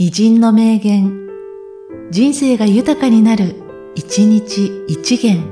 [0.00, 1.26] 偉人の名言、
[2.12, 3.56] 人生が豊かになる、
[3.96, 5.42] 一日一元。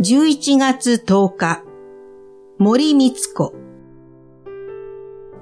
[0.00, 1.64] 11月10日、
[2.58, 3.52] 森光子。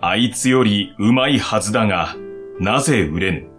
[0.00, 2.16] あいつよりうまいはずだが、
[2.58, 3.55] なぜ売れぬ？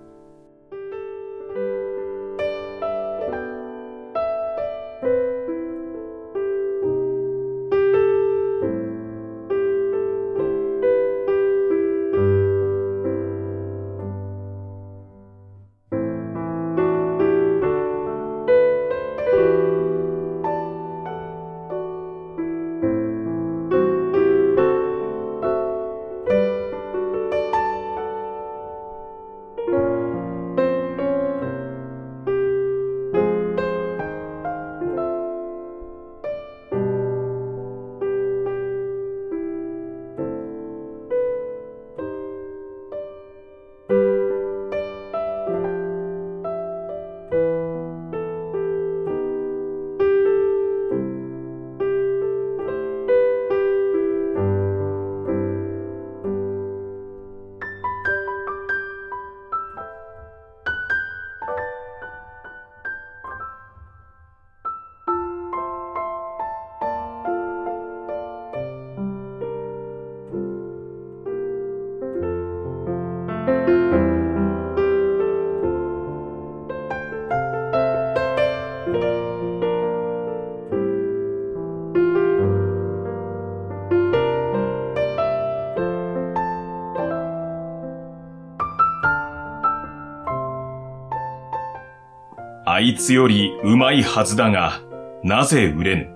[92.78, 94.82] あいつよりうまいはずだが、
[95.24, 96.14] なぜ売れぬ？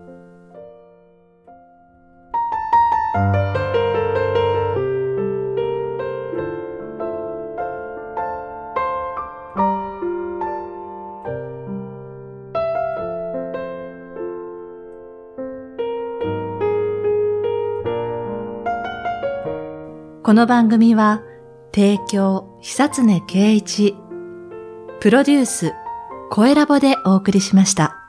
[20.21, 21.23] この番組は、
[21.73, 23.95] 提供、久常圭一、
[24.99, 25.73] プロデュース、
[26.33, 28.00] 声ラボでお送りしました。